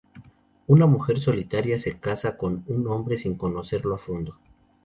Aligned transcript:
Una 0.65 0.87
mujer 0.87 1.19
solitaria 1.19 1.77
se 1.77 1.99
casa 1.99 2.35
con 2.35 2.63
un 2.65 2.87
hombre 2.87 3.17
sin 3.17 3.35
conocerlo 3.35 3.93
a 3.93 3.99
fondo. 3.99 4.35